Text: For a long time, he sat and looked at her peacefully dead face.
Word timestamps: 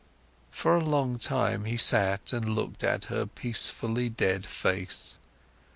For 0.49 0.75
a 0.75 0.83
long 0.83 1.19
time, 1.19 1.65
he 1.65 1.77
sat 1.77 2.33
and 2.33 2.55
looked 2.55 2.83
at 2.83 3.05
her 3.05 3.27
peacefully 3.27 4.09
dead 4.09 4.47
face. 4.47 5.15